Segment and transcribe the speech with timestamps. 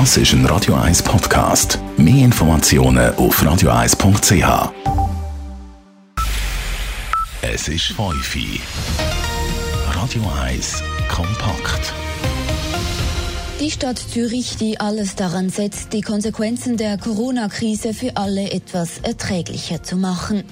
[0.00, 1.78] Das ist ein Radio 1 Podcast.
[1.96, 4.72] Mehr Informationen auf radio1.ch.
[7.42, 8.60] Es ist Feufi.
[9.92, 11.94] Radio 1 kompakt.
[13.60, 19.80] Die Stadt Zürich, die alles daran setzt, die Konsequenzen der Corona-Krise für alle etwas erträglicher
[19.80, 20.42] zu machen.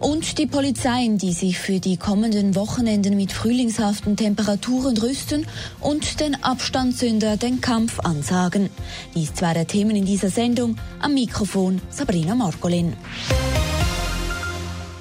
[0.00, 5.46] Und die Polizeien, die sich für die kommenden Wochenenden mit frühlingshaften Temperaturen rüsten
[5.80, 8.70] und den Abstandssünder den Kampf ansagen.
[9.14, 10.76] Dies zwei der Themen in dieser Sendung.
[11.00, 12.94] Am Mikrofon Sabrina Margolin.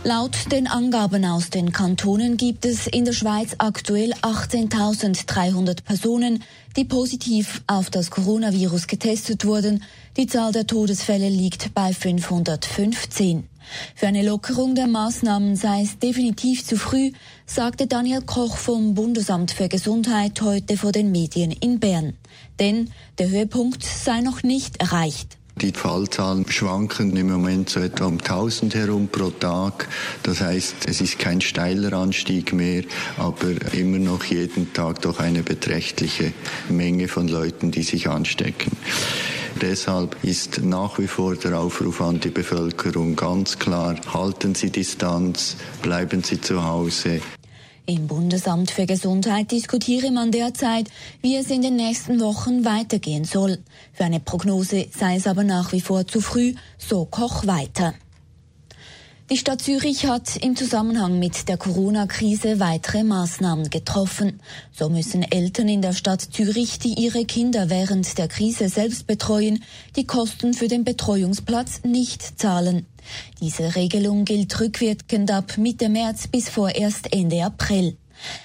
[0.04, 6.44] Laut den Angaben aus den Kantonen gibt es in der Schweiz aktuell 18.300 Personen,
[6.78, 9.84] die positiv auf das Coronavirus getestet wurden.
[10.16, 13.50] Die Zahl der Todesfälle liegt bei 515.
[13.96, 17.12] Für eine Lockerung der Maßnahmen sei es definitiv zu früh,
[17.45, 22.14] sagte Daniel Koch vom Bundesamt für Gesundheit heute vor den Medien in Bern.
[22.59, 25.38] Denn der Höhepunkt sei noch nicht erreicht.
[25.61, 29.88] Die Fallzahlen schwanken im Moment so etwa um 1000 herum pro Tag.
[30.22, 32.83] Das heißt, es ist kein steiler Anstieg mehr,
[33.17, 36.31] aber immer noch jeden Tag doch eine beträchtliche
[36.69, 38.72] Menge von Leuten, die sich anstecken.
[39.59, 45.55] Deshalb ist nach wie vor der Aufruf an die Bevölkerung ganz klar, halten Sie Distanz,
[45.81, 47.21] bleiben Sie zu Hause,
[47.88, 50.89] im Bundesamt für Gesundheit diskutiere man derzeit,
[51.21, 53.59] wie es in den nächsten Wochen weitergehen soll.
[53.93, 57.93] Für eine Prognose sei es aber nach wie vor zu früh, so Koch weiter.
[59.30, 64.39] Die Stadt Zürich hat im Zusammenhang mit der Corona-Krise weitere Maßnahmen getroffen.
[64.72, 69.66] So müssen Eltern in der Stadt Zürich, die ihre Kinder während der Krise selbst betreuen,
[69.98, 72.86] die Kosten für den Betreuungsplatz nicht zahlen.
[73.42, 77.98] Diese Regelung gilt rückwirkend ab Mitte März bis vorerst Ende April.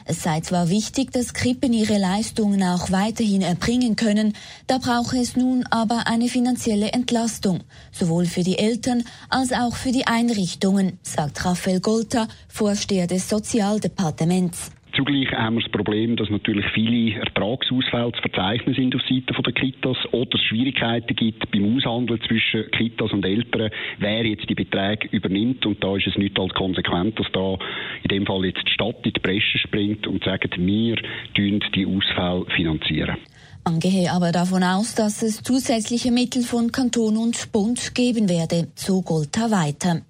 [0.05, 4.35] Es sei zwar wichtig, dass Krippen ihre Leistungen auch weiterhin erbringen können,
[4.67, 7.61] da brauche es nun aber eine finanzielle Entlastung,
[7.93, 14.71] sowohl für die Eltern als auch für die Einrichtungen, sagt Raphael Golta, Vorsteher des Sozialdepartements.
[15.03, 19.53] Zugleich haben wir das Problem, dass natürlich viele Ertragsausfälle zu verzeichnen sind auf Seiten der
[19.53, 25.09] Kitas oder es Schwierigkeiten gibt beim Aushandeln zwischen Kitas und Eltern, wer jetzt die Beträge
[25.11, 25.67] übernimmt.
[25.67, 27.59] Und da ist es nicht als konsequent, dass da
[28.05, 30.97] in dem Fall jetzt die Stadt in die Bresche springt und sagt, wir
[31.35, 33.17] finanzieren die Ausfälle finanzieren.
[33.65, 38.69] Man gehe aber davon aus, dass es zusätzliche Mittel von Kanton und Bund geben werde,
[38.77, 40.03] so Golta weiter.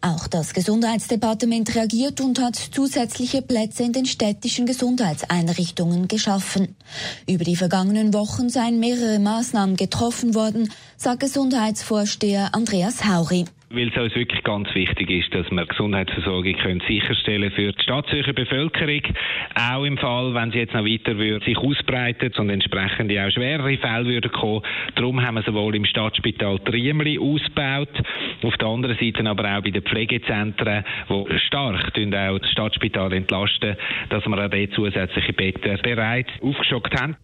[0.00, 6.76] Auch das Gesundheitsdepartement reagiert und hat zusätzliche Plätze in den städtischen Gesundheitseinrichtungen geschaffen.
[7.26, 13.96] Über die vergangenen Wochen seien mehrere Maßnahmen getroffen worden, sagt Gesundheitsvorsteher Andreas Hauri weil es
[14.00, 19.02] uns wirklich ganz wichtig ist, dass wir Gesundheitsversorgung können sicherstellen für die Stadtzürcher Bevölkerung.
[19.54, 23.76] Auch im Fall, wenn sie jetzt noch weiter würde, sich ausbreitet und entsprechend auch schwerere
[23.76, 24.62] Fälle würden kommen.
[24.94, 27.92] Darum haben wir sowohl im Stadtspital Triemli ausgebaut,
[28.42, 33.76] auf der anderen Seite aber auch bei den Pflegezentren, die stark auch das Stadtspital entlasten,
[34.08, 37.16] dass wir auch dort zusätzliche Betten bereits aufgeschockt haben.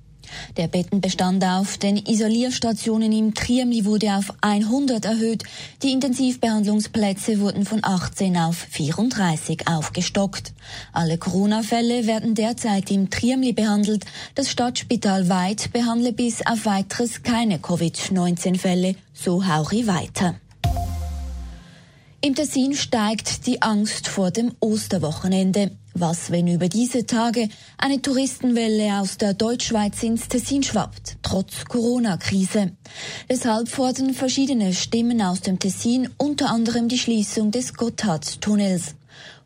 [0.56, 5.42] Der Bettenbestand auf den Isolierstationen im Triemli wurde auf 100 erhöht.
[5.82, 10.52] Die Intensivbehandlungsplätze wurden von 18 auf 34 aufgestockt.
[10.92, 14.04] Alle Corona-Fälle werden derzeit im Triemli behandelt.
[14.34, 20.36] Das Stadtspital Weid behandle bis auf weiteres keine Covid-19-Fälle, so Hauri weiter.
[22.24, 25.72] Im Tessin steigt die Angst vor dem Osterwochenende.
[25.92, 32.72] Was, wenn über diese Tage eine Touristenwelle aus der Deutschschweiz ins Tessin schwappt, trotz Corona-Krise?
[33.28, 38.94] Deshalb fordern verschiedene Stimmen aus dem Tessin unter anderem die Schließung des Gotthardtunnels.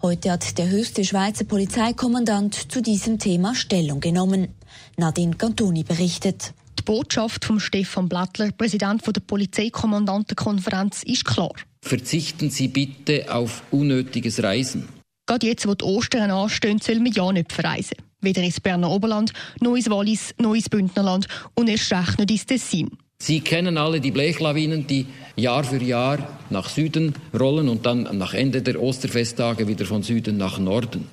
[0.01, 4.55] Heute hat der höchste Schweizer Polizeikommandant zu diesem Thema Stellung genommen.
[4.97, 6.55] Nadine Cantoni berichtet.
[6.89, 11.53] Die Botschaft von Stefan Blattler, Präsident der Polizeikommandantenkonferenz, ist klar.
[11.83, 14.89] Verzichten Sie bitte auf unnötiges Reisen.
[15.27, 17.99] Gerade jetzt, wo die Ostern anstehen, soll man ja nicht verreisen.
[18.23, 22.47] Weder ins Berner Oberland, noch ins Wallis, noch ins Bündnerland und erst recht nicht ins
[22.47, 22.89] Tessin.
[23.19, 25.05] Sie kennen alle die Blechlawinen, die
[25.37, 30.39] Jahr für Jahr nach Süden rollen und dann nach Ende der Osterfesttage wieder von Süden
[30.39, 31.07] nach Norden.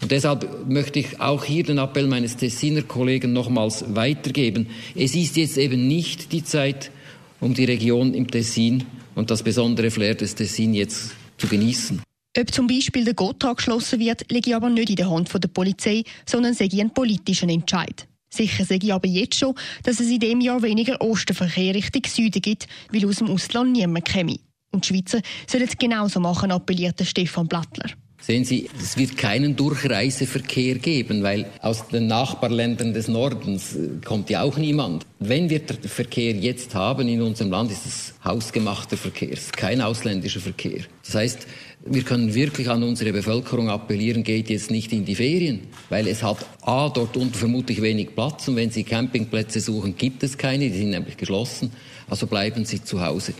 [0.00, 4.68] Und deshalb möchte ich auch hier den Appell meines Tessiner Kollegen nochmals weitergeben.
[4.94, 6.90] Es ist jetzt eben nicht die Zeit,
[7.40, 12.02] um die Region im Tessin und das besondere Flair des Tessin jetzt zu genießen.
[12.36, 16.02] Ob zum Beispiel der Gotthard geschlossen wird, liegt aber nicht in der Hand der Polizei,
[16.26, 18.08] sondern sei ein politischen Entscheid.
[18.28, 19.54] Sicher sage ich aber jetzt schon,
[19.84, 24.06] dass es in dem Jahr weniger Osterverkehr Richtung Süden gibt, weil aus dem Ausland niemand
[24.06, 24.38] käme.
[24.72, 27.90] Und die Schweizer sollen es genauso machen, appellierte Stefan Blattler.
[28.26, 34.30] Sehen Sie, es wird keinen Durchreiseverkehr geben, weil aus den Nachbarländern des Nordens äh, kommt
[34.30, 35.04] ja auch niemand.
[35.18, 40.40] Wenn wir den Verkehr jetzt haben in unserem Land, ist es hausgemachter Verkehr, kein ausländischer
[40.40, 40.84] Verkehr.
[41.04, 41.46] Das heißt,
[41.84, 45.60] wir können wirklich an unsere Bevölkerung appellieren, geht jetzt nicht in die Ferien,
[45.90, 50.22] weil es hat A, dort unten vermutlich wenig Platz und wenn Sie Campingplätze suchen, gibt
[50.22, 51.72] es keine, die sind nämlich geschlossen,
[52.08, 53.34] also bleiben Sie zu Hause.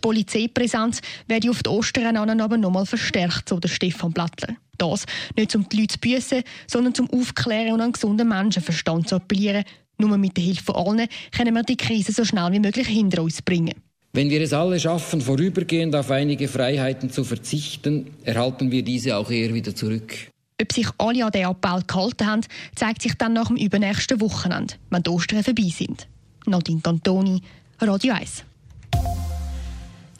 [0.00, 4.56] Die Polizeipräsenz werde auf die Osterrennen aber nochmal verstärkt, so der Stefan Blattler.
[4.78, 5.04] Das
[5.36, 9.64] nicht um die Leute zu büssen, sondern zum Aufklären und an gesunden Menschenverstand zu appellieren.
[9.98, 13.22] Nur mit der Hilfe von allen können wir die Krise so schnell wie möglich hinter
[13.22, 13.74] uns bringen.
[14.14, 19.30] Wenn wir es alle schaffen, vorübergehend auf einige Freiheiten zu verzichten, erhalten wir diese auch
[19.30, 20.14] eher wieder zurück.
[20.62, 22.40] Ob sich alle an den Appell gehalten haben,
[22.74, 26.08] zeigt sich dann nach dem übernächsten Wochenende, wenn die Ostern vorbei sind.
[26.46, 27.42] Nadine Cantoni,
[27.80, 28.44] Radio 1.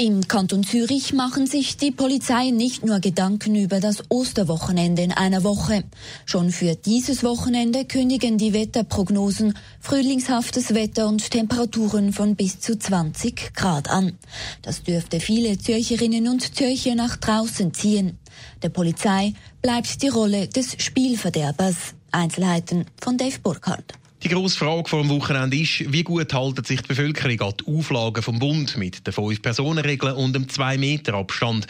[0.01, 5.45] Im Kanton Zürich machen sich die Polizei nicht nur Gedanken über das Osterwochenende in einer
[5.45, 5.85] Woche.
[6.25, 13.53] Schon für dieses Wochenende kündigen die Wetterprognosen frühlingshaftes Wetter und Temperaturen von bis zu 20
[13.53, 14.19] Grad an.
[14.63, 18.19] Das dürfte viele Zürcherinnen und Zürcher nach draußen ziehen.
[18.63, 21.77] Der Polizei bleibt die Rolle des Spielverderbers.
[22.11, 23.93] Einzelheiten von Dave Burkhardt.
[24.23, 27.75] Die grosse Frage vor dem Wochenende ist, wie gut halten sich die Bevölkerung an die
[27.75, 31.67] Auflagen vom Bund mit der 5-Personen-Regel und dem 2-Meter-Abstand.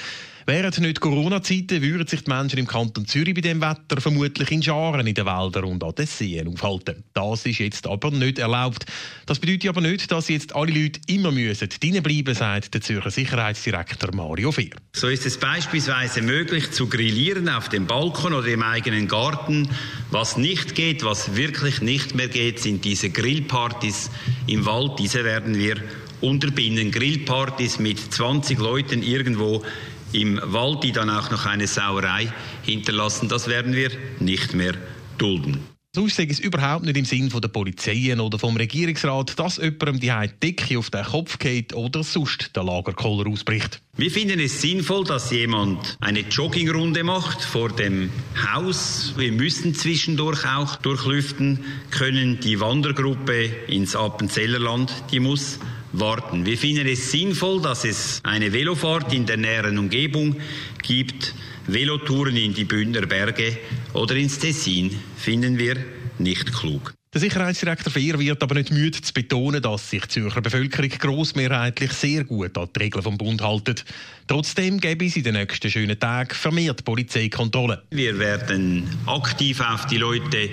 [0.52, 4.60] Während nicht Corona-Zeiten würden sich die Menschen im Kanton Zürich bei dem Wetter vermutlich in
[4.60, 7.04] Scharen in den Wäldern und an den Seen aufhalten.
[7.14, 8.84] Das ist jetzt aber nicht erlaubt.
[9.26, 11.68] Das bedeutet aber nicht, dass jetzt alle Leute immer müssen
[12.02, 14.74] bleiben, sagt der Zürcher Sicherheitsdirektor Mario Fehr.
[14.92, 19.68] So ist es beispielsweise möglich zu grillieren auf dem Balkon oder im eigenen Garten.
[20.10, 24.10] Was nicht geht, was wirklich nicht mehr geht, sind diese Grillpartys
[24.48, 24.98] im Wald.
[24.98, 25.76] Diese werden wir
[26.20, 26.90] unterbinden.
[26.90, 29.62] Grillpartys mit 20 Leuten irgendwo
[30.12, 33.28] im Wald, die dann auch noch eine Sauerei hinterlassen.
[33.28, 34.74] Das werden wir nicht mehr
[35.18, 35.60] dulden.
[35.92, 40.30] Sonst ist es überhaupt nicht im Sinn der Polizei oder vom Regierungsrat, dass jemandem die
[40.40, 43.82] Decke auf den Kopf geht oder sonst der Lagerkoller ausbricht.
[43.96, 48.10] Wir finden es sinnvoll, dass jemand eine Joggingrunde macht vor dem
[48.54, 49.14] Haus.
[49.16, 52.38] Wir müssen zwischendurch auch durchlüften können.
[52.38, 55.58] Die Wandergruppe ins Appenzellerland, die muss
[55.92, 56.46] warten.
[56.46, 60.36] Wir finden es sinnvoll, dass es eine Velofahrt in der näheren Umgebung
[60.82, 61.34] gibt.
[61.66, 63.56] Velotouren in die Bündner Berge
[63.92, 65.76] oder ins Tessin finden wir
[66.18, 66.94] nicht klug.
[67.12, 71.92] Der Sicherheitsdirektor Fehr wird aber nicht müde zu betonen, dass sich die Zürcher Bevölkerung grossmehrheitlich
[71.92, 73.74] sehr gut an die Regeln vom Bund halten.
[74.28, 77.80] Trotzdem gäbe es in den nächsten schönen Tagen vermehrt Polizeikontrollen.
[77.90, 80.50] Wir werden aktiv auf die Leute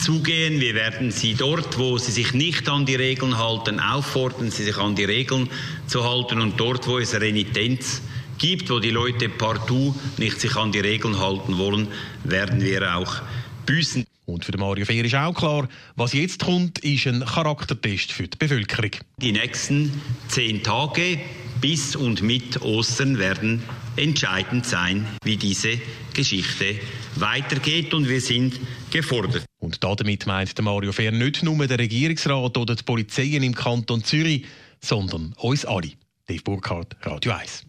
[0.00, 0.60] zugehen.
[0.60, 4.76] Wir werden sie dort, wo sie sich nicht an die Regeln halten, auffordern, sie sich
[4.78, 5.48] an die Regeln
[5.86, 6.40] zu halten.
[6.40, 8.02] Und dort, wo es Renitenz
[8.38, 11.88] gibt, wo die Leute partout nicht sich an die Regeln halten wollen,
[12.24, 13.22] werden wir auch
[13.66, 14.04] büßen.
[14.26, 18.38] Und für Mario Fehr ist auch klar, was jetzt kommt, ist ein Charaktertest für die
[18.38, 18.92] Bevölkerung.
[19.18, 21.18] Die nächsten zehn Tage
[21.60, 23.62] bis und mit Ostern werden
[23.96, 25.78] entscheidend sein, wie diese
[26.14, 26.76] Geschichte
[27.16, 28.58] weitergeht und wir sind
[28.90, 29.44] gefordert.
[29.58, 34.02] Und damit meint der Mario Fehr nicht nur den Regierungsrat oder die Polizeien im Kanton
[34.02, 34.46] Zürich,
[34.80, 35.92] sondern uns alle.
[36.26, 37.66] Dave Burkhardt, Radio 1.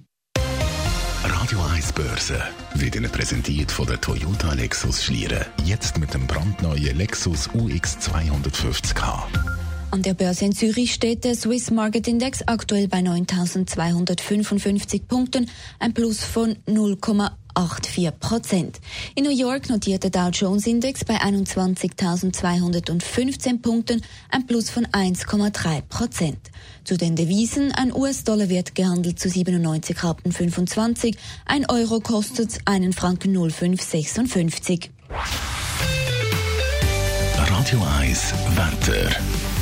[1.24, 2.42] Radio 1 Börse
[2.76, 5.46] wird Ihnen präsentiert von der Toyota Lexus Schlieren.
[5.66, 9.24] Jetzt mit dem brandneuen Lexus UX 250k.
[9.92, 15.50] An der Börse in Zürich steht der Swiss Market Index aktuell bei 9.255 Punkten,
[15.80, 18.80] ein Plus von 0,84 Prozent.
[19.16, 25.82] In New York notiert der Dow Jones Index bei 21.215 Punkten, ein Plus von 1,3
[25.82, 26.40] Prozent.
[26.86, 32.94] Zu den Devisen, ein US-Dollar wird gehandelt zu 97 Rappen 25, ein Euro kostet einen
[32.94, 34.90] Franken 0,556.
[37.36, 39.10] Radio 1 Wetter.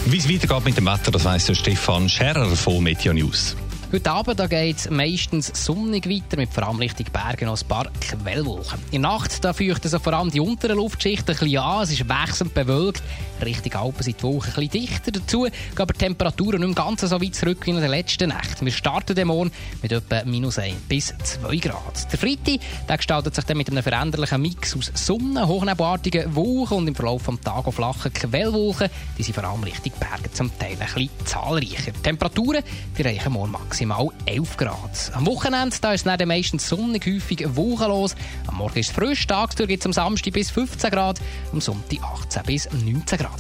[0.06, 3.56] Wie es weitergeht mit dem Wetter, das weiss Stefan Scherrer von Meteo News.
[3.92, 7.88] Heute Abend geht es meistens sonnig weiter, mit vor allem Richtung Bergen noch ein paar
[8.00, 8.78] Quellwolken.
[8.92, 12.08] In der Nacht da feuchten vor allem die unteren Luftschichten ein bisschen an, es ist
[12.08, 13.02] wechselnd bewölkt.
[13.44, 15.12] Richtung Alpen sind die Wolken ein bisschen dichter.
[15.12, 18.30] Dazu gehen aber die Temperaturen nicht mehr ganz so weit zurück wie in der letzten
[18.30, 18.64] Nacht.
[18.64, 22.12] Wir starten den Morgen mit etwa minus 1 bis 2 Grad.
[22.12, 26.88] Der Freitag der gestaltet sich dann mit einem veränderlichen Mix aus Sonne, hochnebelartigen Wolken und
[26.88, 28.90] im Verlauf des Tages flachen Quellwolken.
[29.18, 31.92] Die sind vor allem Richtung Berge zum Teil ein bisschen zahlreicher.
[31.92, 32.62] Die Temperaturen
[32.96, 35.12] die reichen morgen maximal maximal 11 Grad.
[35.14, 38.16] Am Wochenende da ist es meistens sonnig, häufig wolkenlos.
[38.48, 41.20] Am Morgen ist es frisch, tagsüber gibt es am Samstag bis 15 Grad,
[41.52, 43.40] am Sonntag 18 bis 19 Grad.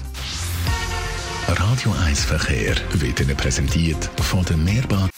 [1.48, 5.10] Radio 1 Verkehr wird Ihnen präsentiert von der Mehrbad.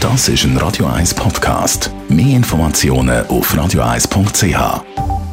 [0.00, 1.90] Das ist ein Radio 1 Podcast.
[2.08, 5.25] Mehr Informationen auf radio1.ch.